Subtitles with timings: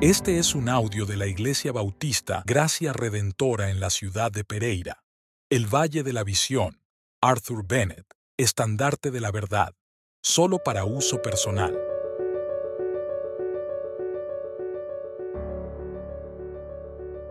[0.00, 5.02] Este es un audio de la Iglesia Bautista Gracia Redentora en la ciudad de Pereira.
[5.50, 6.80] El Valle de la Visión.
[7.20, 8.06] Arthur Bennett.
[8.36, 9.74] Estandarte de la Verdad.
[10.22, 11.76] Solo para uso personal.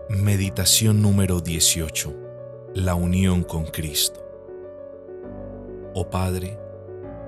[0.10, 2.14] Meditación número 18.
[2.76, 4.22] La unión con Cristo.
[5.94, 6.60] Oh Padre,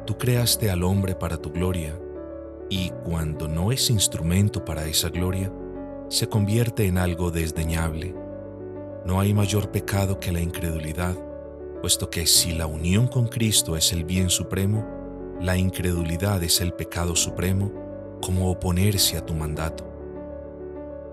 [0.06, 1.98] tú creaste al hombre para tu gloria
[2.70, 5.52] y cuando no es instrumento para esa gloria,
[6.08, 8.16] se convierte en algo desdeñable.
[9.06, 11.16] No hay mayor pecado que la incredulidad,
[11.82, 14.86] puesto que si la unión con Cristo es el bien supremo,
[15.42, 17.72] la incredulidad es el pecado supremo,
[18.22, 19.86] como oponerse a tu mandato.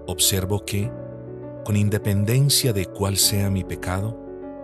[0.06, 0.91] Observo que,
[1.64, 4.19] con independencia de cuál sea mi pecado,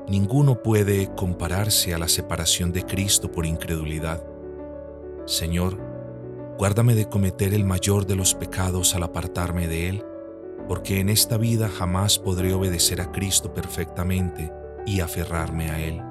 [0.08, 4.24] ninguno puede compararse a la separación de Cristo por incredulidad.
[5.26, 5.91] Señor,
[6.58, 10.04] Guárdame de cometer el mayor de los pecados al apartarme de Él,
[10.68, 14.52] porque en esta vida jamás podré obedecer a Cristo perfectamente
[14.86, 16.02] y aferrarme a Él.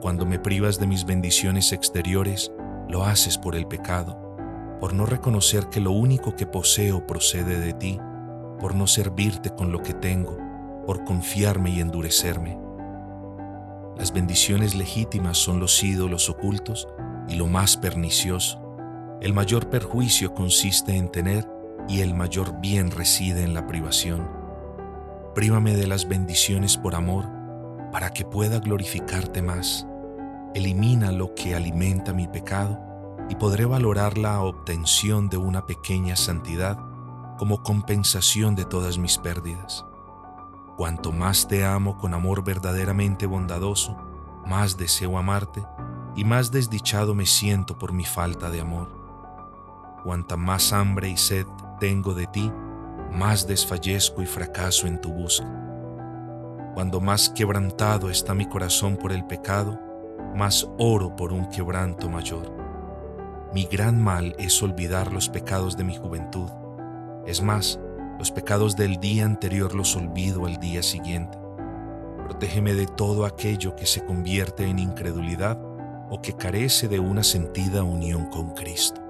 [0.00, 2.52] Cuando me privas de mis bendiciones exteriores,
[2.88, 4.18] lo haces por el pecado,
[4.80, 7.98] por no reconocer que lo único que poseo procede de ti,
[8.58, 10.36] por no servirte con lo que tengo,
[10.86, 12.58] por confiarme y endurecerme.
[13.96, 16.88] Las bendiciones legítimas son los ídolos ocultos
[17.28, 18.61] y lo más pernicioso,
[19.22, 21.48] el mayor perjuicio consiste en tener
[21.88, 24.28] y el mayor bien reside en la privación.
[25.32, 27.30] Prívame de las bendiciones por amor
[27.92, 29.86] para que pueda glorificarte más.
[30.56, 32.80] Elimina lo que alimenta mi pecado
[33.28, 36.76] y podré valorar la obtención de una pequeña santidad
[37.38, 39.84] como compensación de todas mis pérdidas.
[40.76, 43.96] Cuanto más te amo con amor verdaderamente bondadoso,
[44.44, 45.62] más deseo amarte
[46.16, 49.01] y más desdichado me siento por mi falta de amor.
[50.02, 51.46] Cuanta más hambre y sed
[51.78, 52.50] tengo de ti,
[53.12, 55.46] más desfallezco y fracaso en tu busca.
[56.74, 59.78] Cuando más quebrantado está mi corazón por el pecado,
[60.34, 62.50] más oro por un quebranto mayor.
[63.54, 66.48] Mi gran mal es olvidar los pecados de mi juventud.
[67.26, 67.78] Es más,
[68.18, 71.38] los pecados del día anterior los olvido al día siguiente.
[72.24, 75.60] Protégeme de todo aquello que se convierte en incredulidad
[76.10, 79.01] o que carece de una sentida unión con Cristo.